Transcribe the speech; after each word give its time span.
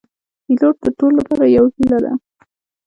پیلوټ 0.45 0.75
د 0.85 0.87
ټولو 0.97 1.15
لپاره 1.21 1.45
یو 1.57 1.65
هیله 1.75 1.97
ده. 2.03 2.13